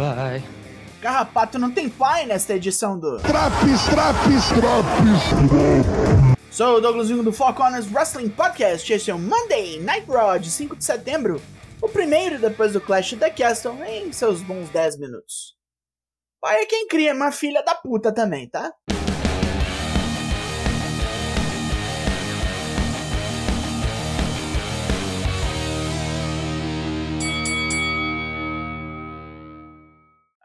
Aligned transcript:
pai. 0.00 0.42
Carrapato 1.02 1.58
não 1.58 1.70
tem 1.70 1.88
pai 1.88 2.24
nesta 2.24 2.54
edição 2.54 2.98
do 2.98 3.18
Traps, 3.18 3.84
traps, 3.90 4.48
traps. 4.58 6.40
Sou 6.50 6.76
o 6.76 6.80
Douglas 6.80 7.10
Vingo 7.10 7.22
do 7.22 7.32
Four 7.32 7.52
Corners 7.54 7.86
Wrestling 7.92 8.30
Podcast. 8.30 8.90
Este 8.90 9.10
é 9.10 9.14
o 9.14 9.18
Monday 9.18 9.78
Night 9.78 10.10
Raw 10.10 10.38
de 10.38 10.50
5 10.50 10.76
de 10.76 10.84
setembro, 10.84 11.40
o 11.82 11.88
primeiro 11.88 12.38
depois 12.38 12.72
do 12.72 12.80
Clash 12.80 13.12
of 13.12 13.20
the 13.20 13.28
Castle 13.30 13.76
em 13.84 14.10
seus 14.10 14.40
bons 14.40 14.70
10 14.70 14.98
minutos. 14.98 15.54
Pai 16.40 16.62
é 16.62 16.66
quem 16.66 16.88
cria, 16.88 17.14
uma 17.14 17.30
filha 17.30 17.62
da 17.62 17.74
puta 17.74 18.10
também, 18.10 18.48
tá? 18.48 18.72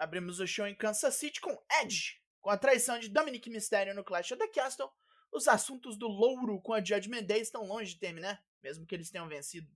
Abrimos 0.05 0.39
o 0.39 0.45
show 0.45 0.67
em 0.67 0.75
Kansas 0.75 1.15
City 1.15 1.41
com 1.41 1.59
Edge, 1.81 2.21
com 2.39 2.51
a 2.51 2.57
traição 2.59 2.99
de 2.99 3.09
Dominic 3.09 3.49
Mysterio 3.49 3.95
no 3.95 4.03
Clash 4.03 4.33
of 4.33 4.39
the 4.39 4.47
Castle. 4.49 4.87
Os 5.31 5.47
assuntos 5.47 5.97
do 5.97 6.07
louro 6.07 6.61
com 6.61 6.73
a 6.73 6.79
Judgment 6.79 7.23
Day 7.23 7.41
estão 7.41 7.65
longe 7.65 7.95
de 7.95 7.99
terminar, 7.99 8.45
mesmo 8.61 8.85
que 8.85 8.93
eles 8.93 9.09
tenham 9.09 9.27
vencido. 9.27 9.75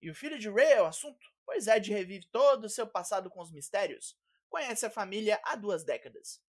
E 0.00 0.08
o 0.08 0.14
filho 0.14 0.38
de 0.38 0.48
Ray 0.48 0.74
é 0.74 0.82
o 0.82 0.86
assunto, 0.86 1.26
pois 1.44 1.66
Edge 1.66 1.92
revive 1.92 2.28
todo 2.30 2.66
o 2.66 2.70
seu 2.70 2.86
passado 2.86 3.28
com 3.28 3.40
os 3.40 3.50
mistérios, 3.50 4.16
conhece 4.48 4.86
a 4.86 4.90
família 4.90 5.40
há 5.42 5.56
duas 5.56 5.82
décadas. 5.82 6.40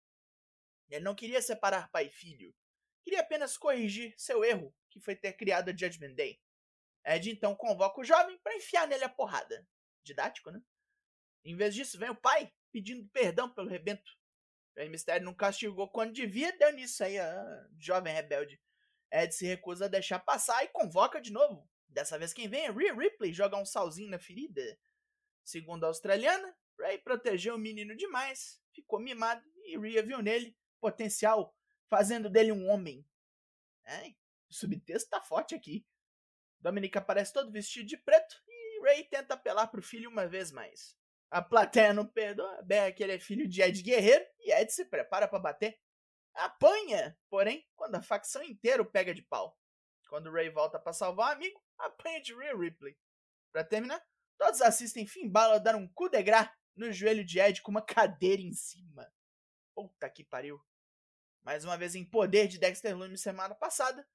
Ele 0.88 1.03
não 1.03 1.16
queria 1.16 1.41
separar 1.41 1.89
pai 1.89 2.05
e 2.05 2.11
filho, 2.11 2.53
queria 3.02 3.22
apenas 3.22 3.58
corrigir 3.58 4.13
seu 4.16 4.45
erro, 4.45 4.72
que 4.91 4.99
foi 4.99 5.16
ter 5.16 5.34
criado 5.34 5.70
a 5.70 5.75
Judgment 5.75 6.13
Day. 6.13 6.39
Ed 7.03 7.31
então 7.31 7.55
convoca 7.55 7.99
o 7.99 8.03
jovem 8.03 8.38
para 8.44 8.55
enfiar 8.55 8.88
nele 8.88 9.05
a 9.05 9.09
porrada. 9.09 9.67
Didático, 10.03 10.52
né? 10.52 10.61
Em 11.44 11.55
vez 11.55 11.73
disso, 11.73 11.97
vem 11.97 12.11
o 12.11 12.16
pai, 12.16 12.53
pedindo 12.71 13.08
perdão 13.09 13.50
pelo 13.50 13.69
rebento. 13.69 14.11
O 14.75 14.80
Rey 14.80 14.89
Mysterio 14.89 15.25
não 15.25 15.33
castigou 15.33 15.89
quando 15.89 16.14
devia, 16.14 16.55
deu 16.58 16.72
nisso 16.73 17.03
aí, 17.03 17.17
a 17.17 17.67
jovem 17.80 18.14
rebelde. 18.14 18.61
Ed 19.11 19.33
se 19.33 19.45
recusa 19.45 19.86
a 19.86 19.89
deixar 19.89 20.19
passar 20.19 20.64
e 20.64 20.67
convoca 20.67 21.22
de 21.22 21.31
novo. 21.31 21.67
Dessa 21.88 22.19
vez 22.19 22.33
quem 22.33 22.47
vem 22.47 22.66
é 22.66 22.72
Rhea 22.72 22.94
Ripley 22.94 23.33
jogar 23.33 23.58
um 23.58 23.66
salzinho 23.66 24.09
na 24.09 24.19
ferida. 24.19 24.61
Segundo 25.44 25.86
a 25.86 25.88
australiana, 25.88 26.56
Ray 26.80 27.00
protegeu 27.00 27.56
o 27.56 27.59
menino 27.59 27.95
demais, 27.95 28.61
ficou 28.73 29.00
mimado 29.00 29.44
e 29.66 29.78
Rhea 29.78 30.03
viu 30.03 30.22
nele 30.22 30.56
potencial, 30.80 31.56
fazendo 31.89 32.30
dele 32.30 32.52
um 32.52 32.69
homem. 32.69 33.06
É, 33.86 34.09
o 34.50 34.53
subtexto 34.53 35.09
tá 35.09 35.22
forte 35.22 35.56
aqui. 35.56 35.86
Dominic 36.59 36.97
aparece 36.97 37.34
todo 37.34 37.52
vestido 37.52 37.88
de 37.88 37.97
preto 37.97 38.36
e 38.47 38.81
Ray 38.84 39.06
tenta 39.06 39.34
apelar 39.34 39.67
pro 39.67 39.81
filho 39.81 40.09
uma 40.09 40.28
vez 40.28 40.52
mais. 40.52 40.97
A 41.30 41.42
plateia 41.42 41.94
não 41.94 42.08
perdoa, 42.08 42.61
Beck 42.64 43.02
ele 43.02 43.14
é 43.14 43.20
filho 43.20 43.47
de 43.47 43.61
Ed 43.61 43.81
Guerreiro 43.81 44.25
e 44.39 44.52
Ed 44.52 44.72
se 44.72 44.86
prepara 44.86 45.28
para 45.28 45.39
bater. 45.39 45.78
Apanha, 46.34 47.17
porém, 47.30 47.67
quando 47.75 47.95
a 47.95 48.02
facção 48.02 48.42
inteira 48.44 48.81
o 48.81 48.86
pega 48.86 49.14
de 49.14 49.22
pau. 49.23 49.59
Quando 50.09 50.31
Ray 50.31 50.50
volta 50.50 50.80
para 50.80 50.94
salvar 50.94 51.30
o 51.30 51.31
amigo, 51.34 51.61
apanha 51.78 52.22
de 52.22 52.34
Rhea 52.34 52.56
Ripley. 52.56 52.97
Para 53.52 53.64
terminar, 53.64 54.02
todos 54.38 54.61
assistem 54.61 55.06
Finn 55.06 55.30
Balor 55.30 55.59
dar 55.59 55.75
um 55.75 55.88
coup 55.88 56.09
de 56.09 56.22
gras 56.23 56.50
no 56.75 56.92
joelho 56.94 57.25
de 57.25 57.39
Ed 57.39 57.62
com 57.62 57.72
uma 57.72 57.81
cadeira 57.81 58.41
em 58.41 58.53
cima. 58.53 59.12
Puta 59.75 60.09
que 60.09 60.23
pariu. 60.23 60.62
Mais 61.44 61.66
uma 61.66 61.78
vez 61.78 61.95
em 61.95 62.06
poder 62.06 62.47
de 62.47 62.58
Dexter 62.58 62.95
Lumis 62.95 63.22
semana 63.22 63.56
passada, 63.56 64.08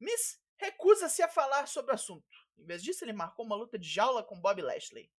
Miss 0.00 0.40
recusa-se 0.56 1.22
a 1.22 1.28
falar 1.28 1.66
sobre 1.68 1.92
o 1.92 1.94
assunto. 1.94 2.26
Em 2.56 2.64
vez 2.64 2.82
disso, 2.82 3.04
ele 3.04 3.12
marcou 3.12 3.44
uma 3.44 3.56
luta 3.56 3.78
de 3.78 3.88
jaula 3.88 4.24
com 4.24 4.40
Bob 4.40 4.60
Lashley. 4.62 5.10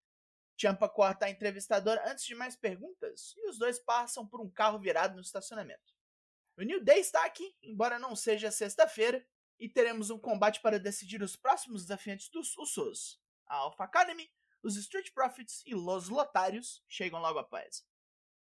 Champa 0.62 0.90
corta 0.90 1.26
a 1.26 1.30
entrevistadora 1.30 2.04
antes 2.12 2.26
de 2.26 2.36
mais 2.36 2.54
perguntas 2.54 3.34
e 3.38 3.50
os 3.50 3.58
dois 3.58 3.80
passam 3.80 4.28
por 4.28 4.42
um 4.42 4.50
carro 4.50 4.78
virado 4.78 5.16
no 5.16 5.22
estacionamento. 5.22 5.96
O 6.58 6.64
New 6.64 6.84
Day 6.84 7.00
está 7.00 7.24
aqui, 7.24 7.56
embora 7.64 7.98
não 7.98 8.14
seja 8.14 8.52
sexta-feira, 8.52 9.26
e 9.58 9.70
teremos 9.70 10.10
um 10.10 10.20
combate 10.20 10.60
para 10.62 10.78
decidir 10.78 11.22
os 11.22 11.38
próximos 11.38 11.84
desafiantes 11.84 12.30
dos 12.30 12.58
Usos. 12.58 13.22
A 13.48 13.56
Alpha 13.56 13.86
Academy, 13.86 14.30
os 14.62 14.76
Street 14.76 15.14
Profits 15.14 15.64
e 15.66 15.74
Los 15.74 16.10
Lotários 16.10 16.84
chegam 16.90 17.22
logo 17.22 17.40
após. 17.40 17.86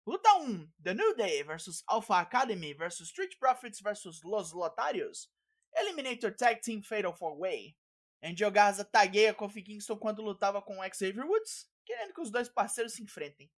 Luta 0.06 0.32
1: 0.36 0.70
The 0.80 0.94
New 0.94 1.16
Day 1.16 1.42
vs 1.42 1.82
Alpha 1.88 2.20
Academy 2.20 2.72
vs 2.72 3.00
Street 3.00 3.36
Profits 3.36 3.80
vs 3.80 4.22
Los 4.22 4.52
Lotários. 4.52 5.28
Eliminator 5.74 6.32
Tag 6.36 6.60
Team 6.60 6.82
Fatal 6.82 7.12
4-Way. 7.12 7.76
Angel 8.22 8.50
Garza 8.52 8.84
tagueia 8.84 9.34
Kofi 9.34 9.62
Kingston 9.62 9.98
quando 9.98 10.22
lutava 10.22 10.62
com 10.62 10.76
Xavier 10.94 11.26
Woods, 11.26 11.68
querendo 11.86 12.12
que 12.12 12.20
os 12.20 12.30
dois 12.30 12.48
parceiros 12.48 12.92
se 12.92 13.02
enfrentem. 13.02 13.50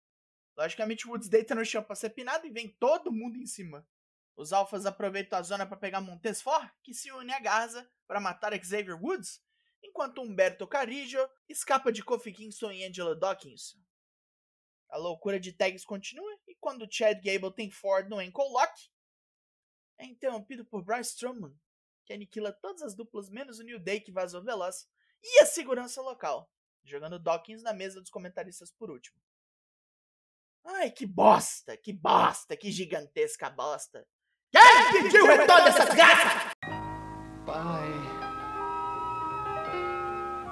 Logicamente, 0.56 1.08
Woods 1.08 1.30
deita 1.30 1.56
no 1.56 1.66
chão 1.66 1.82
para 1.82 1.96
ser 1.96 2.10
pinado 2.10 2.46
e 2.46 2.52
vem 2.52 2.68
todo 2.68 3.12
mundo 3.12 3.38
em 3.38 3.46
cima. 3.46 3.88
Os 4.36 4.54
alfas 4.54 4.86
aproveitam 4.86 5.40
a 5.40 5.42
zona 5.42 5.66
para 5.66 5.78
pegar 5.78 6.02
Montes 6.02 6.42
For, 6.42 6.72
que 6.84 6.94
se 6.94 7.12
une 7.12 7.34
a 7.34 7.40
Garza 7.40 7.90
para 8.06 8.20
matar 8.20 8.54
Xavier 8.54 9.02
Woods, 9.02 9.42
enquanto 9.82 10.22
Humberto 10.22 10.68
Carrillo 10.68 11.28
escapa 11.48 11.92
de 11.92 12.04
Kofi 12.04 12.32
Kingston 12.32 12.72
e 12.72 12.86
Angela 12.86 13.16
Dawkins. 13.16 13.76
A 14.90 14.98
loucura 14.98 15.40
de 15.40 15.54
tags 15.54 15.86
continua 15.86 16.40
e 16.48 16.56
quando 16.56 16.88
Chad 16.92 17.20
Gable 17.24 17.54
tem 17.54 17.72
Ford 17.72 18.10
no 18.10 18.20
ankle 18.20 18.50
lock, 18.52 18.74
é 19.98 20.06
interrompido 20.06 20.64
por 20.66 20.84
Bryce 20.84 21.12
Strowman, 21.12 21.56
que 22.06 22.14
aniquila 22.14 22.54
todas 22.54 22.82
as 22.82 22.96
duplas 22.96 23.30
menos 23.30 23.60
o 23.60 23.64
New 23.64 23.80
Day 23.80 24.00
que 24.00 24.12
vazou 24.12 24.44
veloz 24.44 24.88
e 25.24 25.40
a 25.42 25.46
segurança 25.46 26.02
local, 26.02 26.52
jogando 26.90 27.20
Dawkins 27.20 27.62
na 27.62 27.74
mesa 27.74 28.00
dos 28.00 28.10
comentaristas 28.10 28.72
por 28.72 28.90
último. 28.90 29.20
Ai, 30.64 30.92
que 30.92 31.06
bosta, 31.06 31.78
que 31.78 31.94
bosta, 31.94 32.58
que 32.58 32.72
gigantesca 32.72 33.50
bosta. 33.50 34.06
Quem 34.52 35.04
pediu 35.04 35.24
o 35.24 35.28
retorno 35.28 35.66
dessa 35.66 35.86
desgraça? 35.86 36.52
Pai. 37.46 38.18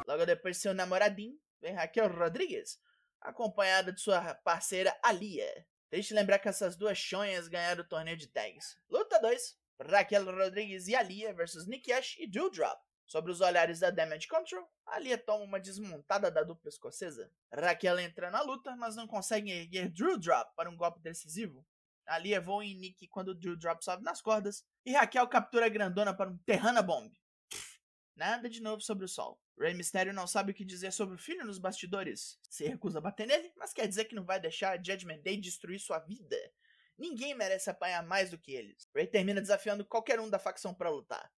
Logo 0.07 0.25
depois 0.25 0.55
de 0.55 0.61
seu 0.61 0.73
namoradinho, 0.73 1.37
vem 1.61 1.73
Raquel 1.73 2.07
Rodrigues, 2.07 2.79
acompanhada 3.19 3.91
de 3.91 3.99
sua 3.99 4.35
parceira 4.35 4.97
Alia. 5.03 5.67
Deixe 5.89 6.13
lembrar 6.13 6.39
que 6.39 6.47
essas 6.47 6.75
duas 6.75 6.97
chonhas 6.97 7.47
ganharam 7.47 7.81
o 7.81 7.87
torneio 7.87 8.17
de 8.17 8.27
tags. 8.27 8.77
Luta 8.89 9.19
2, 9.19 9.57
Raquel 9.81 10.25
Rodrigues 10.25 10.87
e 10.87 10.95
Alia 10.95 11.33
versus 11.33 11.67
Nick 11.67 11.91
Ash 11.91 12.15
e 12.17 12.27
Drop. 12.27 12.84
Sobre 13.05 13.31
os 13.31 13.39
olhares 13.39 13.79
da 13.79 13.91
Damage 13.91 14.27
Control, 14.27 14.67
Alia 14.85 15.17
toma 15.17 15.43
uma 15.43 15.59
desmontada 15.59 16.31
da 16.31 16.43
dupla 16.43 16.69
escocesa. 16.69 17.31
Raquel 17.53 17.99
entra 17.99 18.31
na 18.31 18.41
luta, 18.41 18.75
mas 18.75 18.95
não 18.95 19.07
consegue 19.07 19.51
erguer 19.51 19.89
Drew 19.89 20.17
Drop 20.17 20.53
para 20.55 20.69
um 20.69 20.75
golpe 20.75 20.99
decisivo. 20.99 21.65
Alia 22.05 22.41
voa 22.41 22.65
em 22.65 22.75
Nick 22.75 23.07
quando 23.07 23.35
Drew 23.35 23.55
Drop 23.55 23.83
sobe 23.83 24.03
nas 24.03 24.21
cordas, 24.21 24.65
e 24.85 24.91
Raquel 24.91 25.27
captura 25.27 25.65
a 25.67 25.69
grandona 25.69 26.15
para 26.15 26.29
um 26.29 26.37
Terrana 26.39 26.81
Bomb. 26.81 27.11
Nada 28.15 28.49
de 28.49 28.61
novo 28.61 28.81
sobre 28.81 29.05
o 29.05 29.09
sol. 29.09 29.39
Rey 29.59 29.73
Mysterio 29.73 30.13
não 30.13 30.25
sabe 30.25 30.51
o 30.51 30.55
que 30.55 30.63
dizer 30.63 30.91
sobre 30.91 31.15
o 31.15 31.19
filho 31.19 31.45
nos 31.45 31.59
bastidores. 31.59 32.39
Se 32.49 32.65
recusa 32.65 32.99
a 32.99 33.01
bater 33.01 33.27
nele, 33.27 33.51
mas 33.55 33.73
quer 33.73 33.87
dizer 33.87 34.05
que 34.05 34.15
não 34.15 34.25
vai 34.25 34.39
deixar 34.39 34.77
Judgment 34.77 35.21
Day 35.21 35.37
destruir 35.37 35.79
sua 35.79 35.99
vida. 35.99 36.37
Ninguém 36.97 37.35
merece 37.35 37.69
apanhar 37.69 38.03
mais 38.03 38.31
do 38.31 38.37
que 38.37 38.53
eles. 38.53 38.89
Ray 38.95 39.07
termina 39.07 39.41
desafiando 39.41 39.85
qualquer 39.85 40.19
um 40.19 40.29
da 40.29 40.39
facção 40.39 40.73
para 40.73 40.89
lutar. 40.89 41.29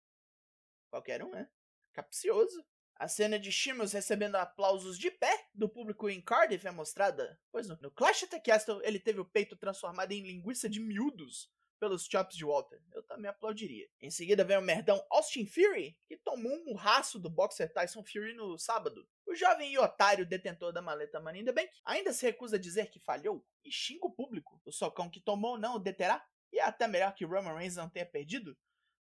Qualquer 0.90 1.22
um, 1.22 1.30
né? 1.30 1.48
Capcioso. 1.96 2.62
A 2.96 3.08
cena 3.08 3.38
de 3.38 3.50
Sheamus 3.50 3.94
recebendo 3.94 4.36
aplausos 4.36 4.98
de 4.98 5.10
pé 5.10 5.48
do 5.54 5.66
público 5.66 6.10
em 6.10 6.20
Cardiff 6.20 6.66
é 6.66 6.70
mostrada, 6.70 7.40
pois 7.50 7.66
no, 7.66 7.78
no 7.80 7.90
Clash 7.90 8.24
at 8.24 8.30
the 8.30 8.40
Castle 8.40 8.82
ele 8.84 9.00
teve 9.00 9.18
o 9.18 9.24
peito 9.24 9.56
transformado 9.56 10.12
em 10.12 10.22
linguiça 10.22 10.68
de 10.68 10.78
miúdos 10.78 11.50
pelos 11.80 12.06
chops 12.06 12.36
de 12.36 12.44
Walter. 12.44 12.82
Eu 12.92 13.02
também 13.02 13.30
aplaudiria. 13.30 13.88
Em 14.00 14.10
seguida 14.10 14.44
vem 14.44 14.58
o 14.58 14.62
merdão 14.62 15.02
Austin 15.10 15.46
Fury, 15.46 15.98
que 16.06 16.18
tomou 16.18 16.52
um 16.52 16.64
murraço 16.66 17.18
do 17.18 17.30
boxer 17.30 17.72
Tyson 17.72 18.04
Fury 18.04 18.34
no 18.34 18.58
sábado. 18.58 19.08
O 19.26 19.34
jovem 19.34 19.72
e 19.72 19.78
otário 19.78 20.26
detentor 20.26 20.70
da 20.70 20.82
maleta 20.82 21.18
Money 21.18 21.40
in 21.40 21.44
the 21.46 21.52
Bank 21.52 21.70
ainda 21.82 22.12
se 22.12 22.26
recusa 22.26 22.56
a 22.56 22.60
dizer 22.60 22.90
que 22.90 23.00
falhou 23.00 23.42
e 23.64 23.72
xinga 23.72 24.06
o 24.06 24.14
público. 24.14 24.60
O 24.66 24.72
socão 24.72 25.08
que 25.08 25.20
tomou 25.20 25.58
não 25.58 25.76
o 25.76 25.78
deterá, 25.78 26.22
e 26.52 26.58
é 26.58 26.62
até 26.62 26.86
melhor 26.86 27.14
que 27.14 27.24
Roman 27.24 27.56
Reigns 27.56 27.76
não 27.76 27.88
tenha 27.88 28.06
perdido, 28.06 28.56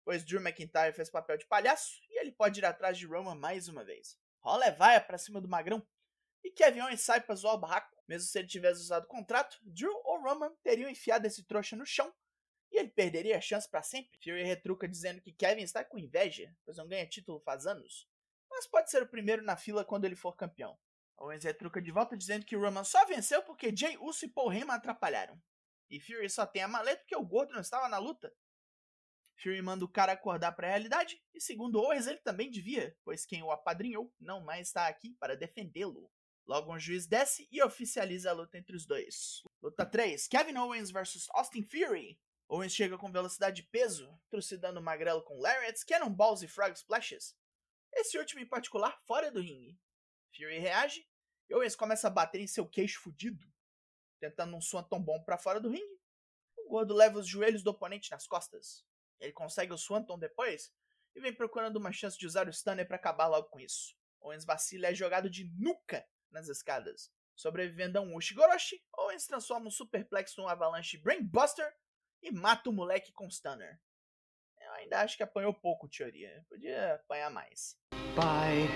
pois 0.05 0.23
Drew 0.23 0.41
McIntyre 0.41 0.93
fez 0.93 1.09
papel 1.09 1.37
de 1.37 1.45
palhaço 1.45 2.02
ele 2.23 2.31
pode 2.31 2.59
ir 2.59 2.65
atrás 2.65 2.97
de 2.97 3.05
Roman 3.05 3.35
mais 3.35 3.67
uma 3.67 3.83
vez. 3.83 4.17
Rola 4.39 4.65
é 4.65 4.71
vaia 4.71 4.99
pra 4.99 5.17
cima 5.17 5.39
do 5.39 5.47
magrão, 5.47 5.85
e 6.43 6.51
Kevin 6.51 6.81
Owens 6.81 7.01
sai 7.01 7.21
pra 7.21 7.35
zoar 7.35 7.55
o 7.55 7.59
barraco. 7.59 7.95
Mesmo 8.07 8.27
se 8.27 8.37
ele 8.37 8.47
tivesse 8.47 8.81
usado 8.81 9.05
o 9.05 9.07
contrato, 9.07 9.57
Drew 9.61 9.93
ou 10.03 10.21
Roman 10.21 10.53
teriam 10.61 10.89
enfiado 10.89 11.25
esse 11.25 11.43
trouxa 11.45 11.75
no 11.75 11.85
chão 11.85 12.13
e 12.73 12.79
ele 12.79 12.89
perderia 12.89 13.37
a 13.37 13.41
chance 13.41 13.69
para 13.69 13.83
sempre. 13.83 14.17
Fury 14.21 14.43
retruca 14.43 14.87
dizendo 14.87 15.21
que 15.21 15.31
Kevin 15.31 15.61
está 15.61 15.85
com 15.85 15.97
inveja, 15.97 16.53
pois 16.65 16.75
não 16.75 16.87
ganha 16.87 17.07
título 17.07 17.39
faz 17.39 17.65
anos, 17.67 18.09
mas 18.49 18.67
pode 18.67 18.89
ser 18.89 19.01
o 19.03 19.07
primeiro 19.07 19.43
na 19.43 19.55
fila 19.55 19.85
quando 19.85 20.05
ele 20.05 20.15
for 20.15 20.35
campeão. 20.35 20.77
Owens 21.17 21.43
retruca 21.43 21.81
de 21.81 21.91
volta 21.91 22.17
dizendo 22.17 22.45
que 22.45 22.55
Roman 22.55 22.83
só 22.83 23.05
venceu 23.05 23.43
porque 23.43 23.73
Jay 23.75 23.95
Uso 23.97 24.25
e 24.25 24.29
Paul 24.29 24.51
Heyman 24.51 24.75
atrapalharam. 24.75 25.39
E 25.89 25.99
Fury 25.99 26.29
só 26.29 26.45
tem 26.45 26.63
a 26.63 26.67
maleta 26.67 27.01
porque 27.01 27.15
o 27.15 27.23
gordo 27.23 27.53
não 27.53 27.61
estava 27.61 27.87
na 27.87 27.99
luta. 27.99 28.33
Fury 29.35 29.61
manda 29.61 29.83
o 29.83 29.89
cara 29.89 30.13
acordar 30.13 30.51
para 30.53 30.67
a 30.67 30.69
realidade, 30.69 31.21
e 31.33 31.41
segundo 31.41 31.79
Owens 31.79 32.07
ele 32.07 32.19
também 32.19 32.49
devia, 32.49 32.95
pois 33.03 33.25
quem 33.25 33.43
o 33.43 33.51
apadrinhou 33.51 34.13
não 34.19 34.41
mais 34.41 34.67
está 34.67 34.87
aqui 34.87 35.15
para 35.19 35.35
defendê-lo. 35.35 36.11
Logo, 36.45 36.73
um 36.73 36.79
juiz 36.79 37.07
desce 37.07 37.47
e 37.51 37.63
oficializa 37.63 38.29
a 38.29 38.33
luta 38.33 38.57
entre 38.57 38.75
os 38.75 38.85
dois. 38.85 39.41
Luta 39.61 39.85
3: 39.85 40.27
Kevin 40.27 40.57
Owens 40.57 40.91
vs 40.91 41.27
Austin 41.31 41.63
Fury. 41.63 42.19
Owens 42.49 42.73
chega 42.73 42.97
com 42.97 43.11
velocidade 43.11 43.61
de 43.61 43.69
peso, 43.69 44.19
trucidando 44.29 44.81
magrelo 44.81 45.23
com 45.23 45.39
lariats, 45.39 45.83
cannonballs 45.83 46.43
e 46.43 46.47
frog 46.47 46.73
splashes. 46.73 47.35
Esse 47.93 48.17
último 48.17 48.41
em 48.41 48.45
particular 48.45 48.99
fora 49.07 49.31
do 49.31 49.39
ringue. 49.39 49.79
Fury 50.35 50.59
reage 50.59 51.07
e 51.49 51.55
Owens 51.55 51.75
começa 51.75 52.07
a 52.07 52.11
bater 52.11 52.41
em 52.41 52.47
seu 52.47 52.67
queixo 52.67 53.01
fudido, 53.01 53.45
tentando 54.19 54.55
um 54.55 54.61
swanton 54.61 55.01
bom 55.01 55.23
para 55.23 55.37
fora 55.37 55.61
do 55.61 55.69
ringue. 55.69 55.99
O 56.57 56.69
gordo 56.69 56.93
leva 56.93 57.19
os 57.19 57.27
joelhos 57.27 57.63
do 57.63 57.71
oponente 57.71 58.11
nas 58.11 58.27
costas. 58.27 58.83
Ele 59.19 59.31
consegue 59.31 59.73
o 59.73 59.77
swanton 59.77 60.17
depois 60.17 60.73
e 61.15 61.21
vem 61.21 61.33
procurando 61.33 61.77
uma 61.77 61.91
chance 61.91 62.17
de 62.17 62.25
usar 62.25 62.47
o 62.47 62.53
stunner 62.53 62.87
para 62.87 62.95
acabar 62.95 63.27
logo 63.27 63.49
com 63.49 63.59
isso. 63.59 63.95
Owens 64.19 64.45
vacila 64.45 64.87
e 64.87 64.91
é 64.91 64.95
jogado 64.95 65.29
de 65.29 65.45
nuca 65.57 66.05
nas 66.31 66.47
escadas. 66.47 67.11
Sobrevivendo 67.35 67.97
a 67.97 68.01
um 68.01 68.15
Ushigoroshi, 68.15 68.83
Owens 68.97 69.25
transforma 69.25 69.67
um 69.67 69.71
superplex 69.71 70.35
num 70.37 70.47
avalanche 70.47 70.97
Brainbuster 70.97 71.75
e 72.21 72.31
mata 72.31 72.69
o 72.69 72.73
moleque 72.73 73.11
com 73.11 73.29
stunner. 73.29 73.79
Eu 74.59 74.71
ainda 74.73 75.01
acho 75.01 75.17
que 75.17 75.23
apanhou 75.23 75.53
pouco, 75.53 75.89
teoria. 75.89 76.45
Podia 76.47 76.95
apanhar 76.95 77.29
mais. 77.29 77.77
Bye. 78.15 78.69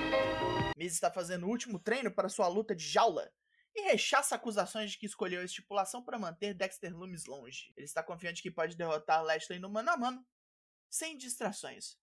Miz 0.75 0.93
está 0.93 1.11
fazendo 1.11 1.45
o 1.45 1.49
último 1.49 1.79
treino 1.79 2.11
para 2.11 2.29
sua 2.29 2.47
luta 2.47 2.75
de 2.75 2.83
jaula 2.83 3.31
e 3.77 3.81
rechaça 3.81 4.35
acusações 4.35 4.91
de 4.91 4.97
que 4.97 5.05
escolheu 5.05 5.39
a 5.39 5.45
estipulação 5.45 6.03
para 6.03 6.17
manter 6.17 6.55
Dexter 6.55 6.95
Loomis 6.97 7.25
longe. 7.25 7.71
Ele 7.77 7.85
está 7.85 8.01
confiante 8.01 8.41
que 8.41 8.49
pode 8.49 8.75
derrotar 8.75 9.23
Lashley 9.23 9.59
no 9.59 9.69
mano 9.69 9.91
a 9.91 9.97
mano, 9.97 10.27
sem 10.89 11.15
distrações. 11.15 11.95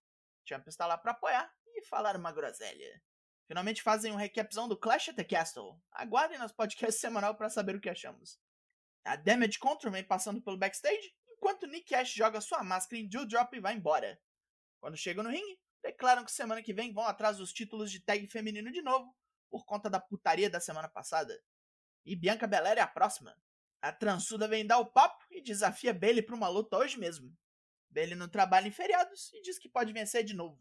Champ 0.47 0.65
está 0.67 0.87
lá 0.87 0.97
para 0.97 1.11
apoiar 1.11 1.53
e 1.75 1.83
falar 1.83 2.15
uma 2.15 2.31
groselha. 2.31 3.03
Finalmente 3.45 3.83
fazem 3.83 4.11
um 4.11 4.15
recapzão 4.15 4.69
do 4.69 4.79
Clash 4.79 5.09
at 5.09 5.15
the 5.17 5.23
Castle. 5.23 5.77
Aguardem 5.91 6.37
nosso 6.37 6.55
podcast 6.55 6.97
semanal 7.01 7.35
para 7.35 7.49
saber 7.49 7.75
o 7.75 7.81
que 7.81 7.89
achamos. 7.89 8.39
A 9.03 9.17
Damage 9.17 9.59
Control 9.59 9.91
vem 9.91 10.03
passando 10.03 10.41
pelo 10.41 10.57
backstage, 10.57 11.13
enquanto 11.29 11.67
Nick 11.67 11.93
Ash 11.93 12.11
joga 12.11 12.41
sua 12.41 12.63
máscara 12.63 13.01
em 13.01 13.07
Drop 13.07 13.55
e 13.55 13.59
vai 13.59 13.75
embora. 13.75 14.19
Quando 14.79 14.97
chegam 14.97 15.23
no 15.23 15.29
ringue, 15.29 15.59
declaram 15.83 16.23
que 16.23 16.31
semana 16.31 16.63
que 16.63 16.73
vem 16.73 16.93
vão 16.93 17.03
atrás 17.05 17.37
dos 17.37 17.51
títulos 17.51 17.91
de 17.91 17.99
tag 17.99 18.25
feminino 18.27 18.71
de 18.71 18.81
novo, 18.81 19.15
por 19.49 19.65
conta 19.65 19.89
da 19.89 19.99
putaria 19.99 20.49
da 20.49 20.59
semana 20.59 20.87
passada. 20.87 21.39
E 22.05 22.15
Bianca 22.15 22.47
Belair 22.47 22.77
é 22.77 22.81
a 22.81 22.87
próxima. 22.87 23.35
A 23.81 23.91
transuda 23.91 24.47
vem 24.47 24.65
dar 24.65 24.79
o 24.79 24.91
papo 24.91 25.25
e 25.31 25.41
desafia 25.41 25.93
Bailey 25.93 26.21
para 26.21 26.35
uma 26.35 26.47
luta 26.47 26.77
hoje 26.77 26.97
mesmo. 26.97 27.35
Bailey 27.89 28.15
não 28.15 28.27
trabalha 28.27 28.67
em 28.67 28.71
feriados 28.71 29.31
e 29.33 29.41
diz 29.41 29.57
que 29.57 29.69
pode 29.69 29.93
vencer 29.93 30.23
de 30.23 30.33
novo. 30.33 30.59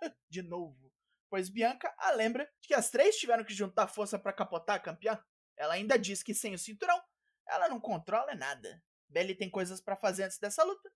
de 0.28 0.42
novo 0.42 0.86
pois 1.28 1.48
Bianca 1.48 1.94
a 1.98 2.12
lembra 2.12 2.50
de 2.60 2.68
que 2.68 2.74
as 2.74 2.90
três 2.90 3.16
tiveram 3.16 3.44
que 3.44 3.54
juntar 3.54 3.88
força 3.88 4.18
para 4.18 4.32
capotar 4.32 4.76
a 4.76 4.80
campeã. 4.80 5.22
Ela 5.56 5.74
ainda 5.74 5.98
diz 5.98 6.22
que 6.22 6.34
sem 6.34 6.54
o 6.54 6.58
cinturão, 6.58 7.00
ela 7.46 7.68
não 7.68 7.80
controla 7.80 8.34
nada. 8.34 8.82
Belly 9.08 9.34
tem 9.34 9.50
coisas 9.50 9.80
para 9.80 9.96
fazer 9.96 10.24
antes 10.24 10.38
dessa 10.38 10.64
luta, 10.64 10.90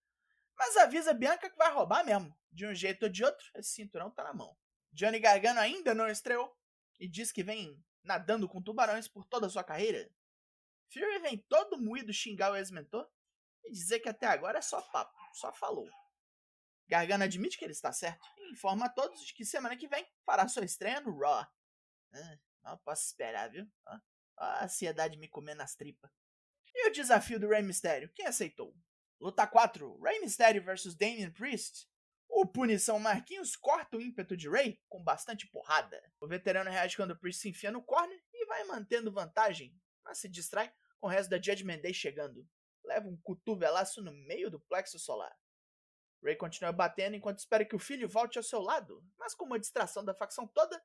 mas 0.57 0.77
avisa 0.77 1.15
Bianca 1.15 1.49
que 1.49 1.57
vai 1.57 1.73
roubar 1.73 2.05
mesmo. 2.05 2.37
De 2.51 2.67
um 2.67 2.75
jeito 2.75 3.05
ou 3.05 3.09
de 3.09 3.25
outro, 3.25 3.45
esse 3.55 3.71
cinturão 3.71 4.11
tá 4.11 4.25
na 4.25 4.35
mão. 4.35 4.57
Johnny 4.93 5.21
Gargano 5.21 5.61
ainda 5.61 5.95
não 5.95 6.09
estreou 6.09 6.53
e 6.99 7.09
diz 7.09 7.31
que 7.31 7.45
vem 7.45 7.79
nadando 8.03 8.49
com 8.49 8.63
tubarões 8.63 9.09
por 9.09 9.25
toda 9.25 9.49
sua 9.49 9.65
carreira. 9.65 10.11
Fury 10.93 11.19
vem 11.21 11.39
todo 11.49 11.81
moído 11.81 12.13
xingar 12.13 12.53
o 12.53 12.57
ex-mentor 12.57 13.09
e 13.65 13.71
dizer 13.71 14.01
que 14.01 14.09
até 14.09 14.27
agora 14.27 14.59
é 14.59 14.63
só 14.63 14.81
papo, 14.83 15.17
só 15.35 15.53
falou. 15.53 15.89
Gargano 16.89 17.23
admite 17.23 17.57
que 17.57 17.65
ele 17.65 17.73
está 17.73 17.93
certo 17.93 18.27
e 18.37 18.53
informa 18.53 18.87
a 18.87 18.89
todos 18.89 19.25
de 19.25 19.33
que 19.33 19.45
semana 19.45 19.77
que 19.77 19.87
vem 19.87 20.05
fará 20.27 20.49
sua 20.49 20.65
estreia 20.65 21.01
no 21.01 21.17
Raw. 21.17 21.47
Ah, 22.13 22.39
não 22.65 22.79
posso 22.79 23.07
esperar, 23.07 23.49
viu? 23.49 23.71
Ah, 23.87 24.01
a 24.37 24.65
ansiedade 24.65 25.17
me 25.17 25.29
comendo 25.29 25.59
nas 25.59 25.77
tripas. 25.77 26.11
E 26.75 26.89
o 26.89 26.93
desafio 26.93 27.39
do 27.39 27.49
Rey 27.49 27.63
Mysterio? 27.63 28.13
Quem 28.13 28.27
aceitou? 28.27 28.75
Luta 29.21 29.47
4: 29.47 30.01
Rey 30.01 30.19
Mysterio 30.21 30.65
vs 30.65 30.95
Damian 30.95 31.31
Priest. 31.31 31.89
O 32.41 32.47
Punição 32.47 32.99
Marquinhos 32.99 33.55
corta 33.55 33.99
o 33.99 34.01
ímpeto 34.01 34.35
de 34.35 34.49
Rey 34.49 34.81
com 34.89 35.05
bastante 35.05 35.47
porrada. 35.47 36.03
O 36.19 36.27
veterano 36.27 36.71
reage 36.71 36.97
quando 36.97 37.15
Priest 37.15 37.43
se 37.43 37.51
enfia 37.51 37.71
no 37.71 37.83
corner 37.83 38.19
e 38.33 38.47
vai 38.47 38.65
mantendo 38.65 39.13
vantagem, 39.13 39.79
mas 40.03 40.21
se 40.21 40.27
distrai 40.27 40.73
com 40.99 41.07
o 41.07 41.11
resto 41.11 41.29
da 41.29 41.37
Judgment 41.37 41.83
Day 41.83 41.93
chegando. 41.93 42.49
Leva 42.83 43.07
um 43.07 43.17
cotovelaço 43.19 44.03
no 44.03 44.15
meio 44.25 44.51
do 44.51 44.59
plexo 44.59 44.99
solar. 44.99 45.37
Ray 46.25 46.35
continua 46.35 46.73
batendo 46.73 47.15
enquanto 47.15 47.41
espera 47.41 47.63
que 47.63 47.77
o 47.77 47.79
filho 47.79 48.09
volte 48.09 48.39
ao 48.39 48.43
seu 48.43 48.63
lado, 48.63 49.05
mas 49.19 49.35
com 49.35 49.45
uma 49.45 49.61
distração 49.61 50.03
da 50.03 50.15
facção 50.15 50.47
toda, 50.47 50.83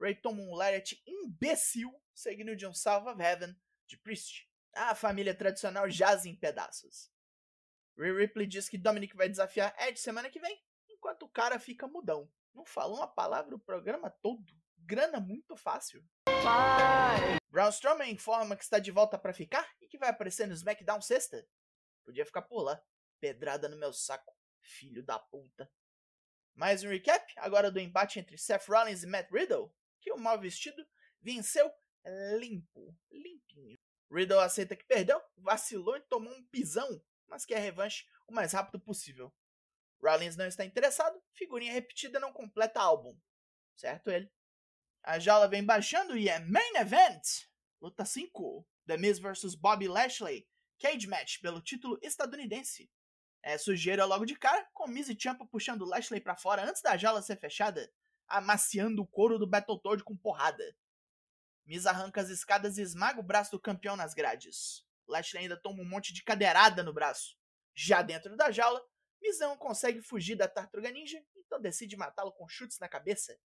Ray 0.00 0.16
toma 0.16 0.42
um 0.42 0.56
lariat 0.56 1.00
imbecil, 1.06 1.94
seguindo 2.12 2.56
de 2.56 2.66
um 2.66 2.74
Salve 2.74 3.10
of 3.10 3.22
Heaven 3.22 3.56
de 3.86 3.96
Priest. 3.96 4.50
A 4.74 4.92
família 4.96 5.36
tradicional 5.36 5.88
jaz 5.88 6.26
em 6.26 6.34
pedaços. 6.34 7.12
Ray 7.96 8.12
Ripley 8.12 8.48
diz 8.48 8.68
que 8.68 8.76
Dominic 8.76 9.16
vai 9.16 9.28
desafiar 9.28 9.72
Ed 9.78 10.00
semana 10.00 10.28
que 10.28 10.40
vem, 10.40 10.65
enquanto 11.06 11.22
o 11.22 11.28
cara 11.28 11.58
fica 11.60 11.86
mudão. 11.86 12.28
Não 12.52 12.64
fala 12.64 12.94
uma 12.94 13.06
palavra 13.06 13.54
o 13.54 13.60
programa 13.60 14.10
todo. 14.10 14.44
Grana 14.78 15.20
muito 15.20 15.56
fácil. 15.56 16.04
Bye. 16.26 17.36
Braun 17.48 17.68
Strowman 17.68 18.10
informa 18.10 18.56
que 18.56 18.64
está 18.64 18.80
de 18.80 18.90
volta 18.90 19.16
para 19.16 19.32
ficar 19.32 19.68
e 19.80 19.86
que 19.86 19.98
vai 19.98 20.08
aparecer 20.08 20.48
no 20.48 20.54
SmackDown 20.54 21.00
sexta. 21.00 21.46
Podia 22.04 22.26
ficar 22.26 22.42
por 22.42 22.62
lá. 22.62 22.82
Pedrada 23.20 23.68
no 23.68 23.76
meu 23.76 23.92
saco. 23.92 24.34
Filho 24.60 25.04
da 25.04 25.16
puta. 25.16 25.70
Mais 26.56 26.82
um 26.82 26.88
recap, 26.88 27.32
agora 27.36 27.70
do 27.70 27.78
embate 27.78 28.18
entre 28.18 28.36
Seth 28.36 28.66
Rollins 28.66 29.04
e 29.04 29.06
Matt 29.06 29.30
Riddle, 29.30 29.72
que 30.00 30.10
o 30.10 30.18
mal 30.18 30.40
vestido 30.40 30.84
venceu 31.20 31.70
limpo, 32.40 32.96
limpinho. 33.12 33.78
Riddle 34.10 34.40
aceita 34.40 34.74
que 34.74 34.84
perdeu, 34.84 35.20
vacilou 35.36 35.96
e 35.96 36.00
tomou 36.00 36.32
um 36.32 36.44
pisão, 36.46 37.00
mas 37.28 37.44
quer 37.44 37.58
revanche 37.58 38.06
o 38.26 38.32
mais 38.32 38.52
rápido 38.52 38.80
possível. 38.80 39.32
Rollins 40.06 40.36
não 40.36 40.46
está 40.46 40.64
interessado, 40.64 41.20
figurinha 41.34 41.72
repetida 41.72 42.20
não 42.20 42.32
completa 42.32 42.80
álbum. 42.80 43.18
Certo 43.76 44.10
ele. 44.10 44.30
A 45.02 45.18
jaula 45.18 45.48
vem 45.48 45.64
baixando 45.64 46.16
e 46.16 46.28
é 46.28 46.38
Main 46.38 46.76
Event! 46.76 47.46
Luta 47.80 48.04
5: 48.04 48.66
The 48.86 48.96
Miz 48.96 49.18
vs 49.18 49.54
Bobby 49.54 49.88
Lashley, 49.88 50.48
Cage 50.78 51.06
Match 51.06 51.40
pelo 51.40 51.60
título 51.60 51.98
estadunidense. 52.02 52.90
É 53.42 53.58
sujeira 53.58 54.04
logo 54.04 54.24
de 54.24 54.34
cara, 54.34 54.68
com 54.72 54.88
Miz 54.88 55.08
e 55.08 55.16
Ciampa 55.18 55.46
puxando 55.46 55.84
Lashley 55.84 56.20
para 56.20 56.36
fora 56.36 56.68
antes 56.68 56.82
da 56.82 56.96
jaula 56.96 57.22
ser 57.22 57.38
fechada, 57.38 57.92
amaciando 58.26 59.02
o 59.02 59.06
couro 59.06 59.38
do 59.38 59.46
Battletoad 59.46 60.02
com 60.02 60.16
porrada. 60.16 60.76
Miz 61.64 61.86
arranca 61.86 62.20
as 62.20 62.28
escadas 62.28 62.78
e 62.78 62.82
esmaga 62.82 63.20
o 63.20 63.24
braço 63.24 63.52
do 63.52 63.60
campeão 63.60 63.96
nas 63.96 64.14
grades. 64.14 64.84
Lashley 65.06 65.42
ainda 65.42 65.56
toma 65.56 65.82
um 65.82 65.88
monte 65.88 66.12
de 66.12 66.22
cadeirada 66.22 66.82
no 66.82 66.92
braço. 66.92 67.36
Já 67.74 68.02
dentro 68.02 68.36
da 68.36 68.50
jaula, 68.50 68.82
Miz 69.20 69.38
não 69.38 69.56
consegue 69.56 70.00
fugir 70.00 70.36
da 70.36 70.48
Tartaruga 70.48 70.90
Ninja, 70.90 71.24
então 71.36 71.60
decide 71.60 71.96
matá-lo 71.96 72.32
com 72.32 72.48
chutes 72.48 72.78
na 72.78 72.88
cabeça. 72.88 73.38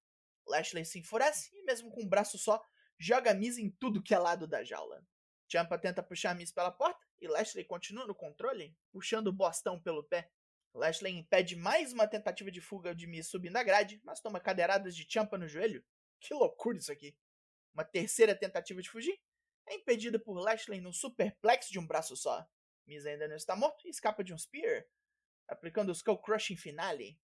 Lashley 0.47 0.85
se 0.85 0.99
enfurece 0.99 1.49
e, 1.53 1.63
mesmo 1.63 1.91
com 1.91 2.03
um 2.03 2.09
braço 2.09 2.37
só, 2.37 2.63
joga 2.99 3.33
Miz 3.33 3.57
em 3.57 3.69
tudo 3.69 4.01
que 4.01 4.13
é 4.13 4.19
lado 4.19 4.47
da 4.47 4.63
jaula. 4.63 5.05
Ciampa 5.49 5.77
tenta 5.77 6.01
puxar 6.01 6.35
Miz 6.35 6.51
pela 6.51 6.71
porta 6.71 7.05
e 7.19 7.27
Lashley 7.27 7.65
continua 7.65 8.07
no 8.07 8.15
controle, 8.15 8.75
puxando 8.91 9.27
o 9.27 9.33
Bostão 9.33 9.81
pelo 9.81 10.03
pé. 10.03 10.31
Lashley 10.73 11.13
impede 11.13 11.55
mais 11.55 11.91
uma 11.91 12.07
tentativa 12.07 12.49
de 12.49 12.61
fuga 12.61 12.95
de 12.95 13.05
Miz 13.05 13.27
subindo 13.27 13.57
a 13.57 13.63
grade, 13.63 13.99
mas 14.03 14.21
toma 14.21 14.39
cadeiradas 14.39 14.95
de 14.95 15.05
Ciampa 15.09 15.37
no 15.37 15.47
joelho. 15.47 15.83
Que 16.19 16.33
loucura 16.33 16.77
isso 16.77 16.91
aqui! 16.91 17.17
Uma 17.73 17.83
terceira 17.83 18.35
tentativa 18.35 18.81
de 18.81 18.89
fugir 18.89 19.19
é 19.67 19.75
impedida 19.75 20.19
por 20.19 20.39
Lashley 20.39 20.81
num 20.81 20.93
superplex 20.93 21.67
de 21.67 21.79
um 21.79 21.85
braço 21.85 22.15
só. 22.15 22.45
Miz 22.85 23.05
ainda 23.05 23.27
não 23.27 23.35
está 23.35 23.55
morto 23.55 23.85
e 23.85 23.89
escapa 23.89 24.23
de 24.23 24.33
um 24.33 24.37
spear, 24.37 24.85
aplicando 25.51 25.89
o 25.89 25.91
Skull 25.91 26.17
Crushing 26.17 26.55
Finale. 26.55 27.19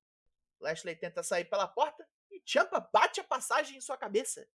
Lashley 0.60 0.96
tenta 0.96 1.24
sair 1.24 1.46
pela 1.46 1.68
porta 1.68 2.08
e 2.30 2.42
Ciampa 2.46 2.80
bate 2.94 3.22
a 3.22 3.24
passagem 3.24 3.78
em 3.78 3.82
sua 3.82 3.98
cabeça. 3.98 4.48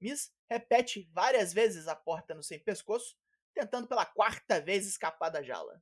Miz 0.00 0.34
repete 0.48 1.08
várias 1.12 1.52
vezes 1.52 1.86
a 1.86 1.94
porta 1.94 2.34
no 2.34 2.42
sem 2.42 2.58
pescoço, 2.58 3.16
tentando 3.54 3.86
pela 3.86 4.04
quarta 4.04 4.60
vez 4.60 4.86
escapar 4.86 5.30
da 5.30 5.42
jaula. 5.42 5.80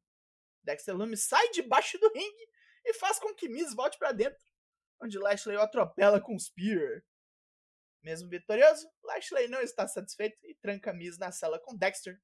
Dexter 0.62 0.95
Lumis 0.95 1.25
sai 1.25 1.50
debaixo 1.50 1.99
do 1.99 2.12
ringue 2.12 2.50
e 2.85 2.93
faz 2.95 3.19
com 3.19 3.35
que 3.35 3.49
Miz 3.49 3.75
volte 3.75 3.99
para 3.99 4.12
dentro, 4.12 4.45
onde 5.00 5.19
Lashley 5.19 5.57
o 5.57 5.62
atropela 5.62 6.21
com 6.21 6.38
spear. 6.38 7.02
Mesmo 8.02 8.28
vitorioso, 8.28 8.90
Lashley 9.02 9.49
não 9.49 9.61
está 9.61 9.88
satisfeito 9.88 10.45
e 10.45 10.55
tranca 10.55 10.93
Miz 10.93 11.17
na 11.17 11.33
cela 11.33 11.59
com 11.59 11.75
Dexter 11.75 12.21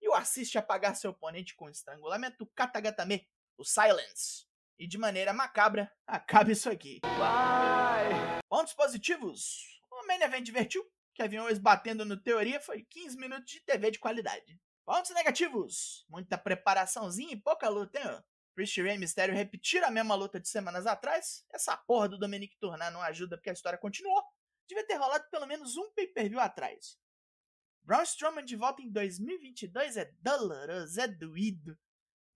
e 0.00 0.08
o 0.08 0.14
assiste 0.14 0.56
apagar 0.56 0.94
seu 0.94 1.10
oponente 1.10 1.56
com 1.56 1.64
o 1.64 1.70
estrangulamento 1.70 2.46
Katagatame, 2.54 3.28
o 3.56 3.64
Silence. 3.64 4.47
E 4.78 4.86
de 4.86 4.96
maneira 4.96 5.32
macabra, 5.32 5.90
acaba 6.06 6.52
isso 6.52 6.70
aqui. 6.70 7.00
Bye. 7.02 8.40
Pontos 8.48 8.74
positivos. 8.74 9.82
O 9.90 10.06
main 10.06 10.22
event 10.22 10.44
divertiu, 10.44 10.84
Kevin 11.14 11.38
Owens 11.38 11.58
batendo 11.58 12.04
no 12.04 12.16
teoria 12.16 12.60
foi 12.60 12.84
15 12.84 13.16
minutos 13.16 13.50
de 13.52 13.60
TV 13.64 13.90
de 13.90 13.98
qualidade. 13.98 14.60
Pontos 14.84 15.10
negativos. 15.10 16.06
Muita 16.08 16.38
preparaçãozinha 16.38 17.32
e 17.32 17.40
pouca 17.40 17.68
luta, 17.68 17.98
hein? 18.00 18.22
Priest 18.54 18.78
e 18.78 18.82
Rey 18.82 18.98
Mysterio 18.98 19.34
repetiram 19.34 19.88
a 19.88 19.90
mesma 19.90 20.14
luta 20.14 20.40
de 20.40 20.48
semanas 20.48 20.86
atrás. 20.86 21.44
Essa 21.52 21.76
porra 21.76 22.08
do 22.08 22.18
Dominic 22.18 22.56
Turnar 22.58 22.92
não 22.92 23.02
ajuda 23.02 23.36
porque 23.36 23.50
a 23.50 23.52
história 23.52 23.78
continuou. 23.78 24.22
Devia 24.68 24.86
ter 24.86 24.94
rolado 24.94 25.24
pelo 25.30 25.46
menos 25.46 25.76
um 25.76 25.92
pay-per-view 25.92 26.40
atrás. 26.40 26.98
Braun 27.82 28.02
Strowman 28.02 28.44
de 28.44 28.54
volta 28.54 28.82
em 28.82 28.90
2022 28.90 29.96
é 29.96 30.12
doloroso, 30.20 31.00
é 31.00 31.08
doído. 31.08 31.78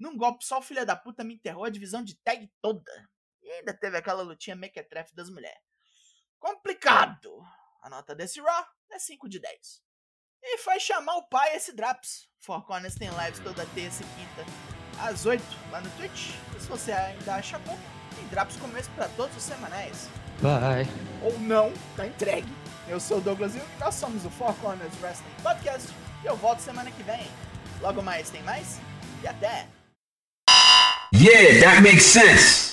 Num 0.03 0.17
golpe 0.17 0.45
só 0.45 0.59
o 0.59 0.63
filho 0.63 0.85
da 0.85 0.97
puta 0.97 1.23
me 1.23 1.35
enterrou 1.35 1.65
a 1.65 1.71
divisão 1.71 2.03
de 2.03 2.17
tag 2.25 2.51
toda. 2.61 3.09
E 3.41 3.49
ainda 3.49 3.73
teve 3.73 3.97
aquela 3.97 4.25
lutinha 4.25 4.57
mequetrefe 4.57 5.15
das 5.15 5.31
mulheres. 5.31 5.63
Complicado. 6.41 7.41
A 7.81 7.89
nota 7.89 8.13
desse 8.13 8.41
Raw 8.41 8.67
é 8.91 8.99
5 8.99 9.29
de 9.29 9.39
10. 9.39 9.81
E 10.43 10.59
foi 10.59 10.81
chamar 10.81 11.15
o 11.19 11.29
pai 11.29 11.55
esse 11.55 11.73
Draps. 11.73 12.29
Four 12.41 12.67
Corners 12.67 12.97
tem 12.97 13.11
lives 13.11 13.39
toda 13.45 13.65
terça 13.77 14.03
e 14.03 14.07
quinta, 14.07 14.45
às 15.01 15.25
8 15.25 15.41
lá 15.71 15.81
no 15.81 15.91
Twitch. 15.91 16.35
E 16.57 16.61
se 16.61 16.67
você 16.67 16.91
ainda 16.91 17.37
acha 17.37 17.57
bom, 17.61 17.79
tem 18.17 18.27
Draps 18.27 18.57
começo 18.57 18.91
para 18.97 19.09
todos 19.11 19.37
os 19.37 19.43
semanais. 19.45 20.09
Bye. 20.41 20.89
Ou 21.23 21.39
não, 21.39 21.73
tá 21.97 22.09
entregue. 22.09 22.53
Eu 22.89 22.99
sou 22.99 23.19
o 23.19 23.21
Douglas 23.21 23.55
Hill 23.55 23.65
e 23.77 23.79
nós 23.79 23.95
somos 23.95 24.25
o 24.25 24.31
Four 24.31 24.53
Corners 24.57 25.01
Wrestling 25.01 25.43
Podcast. 25.45 25.89
E 26.25 26.27
eu 26.27 26.37
volto 26.37 26.59
semana 26.59 26.91
que 26.91 27.05
vem. 27.05 27.25
Logo 27.81 28.03
mais 28.03 28.31
tem 28.31 28.43
mais. 28.43 28.81
E 29.23 29.29
até! 29.29 29.69
Yeah, 31.23 31.61
that 31.61 31.85
makes 31.85 32.05
sense. 32.05 32.72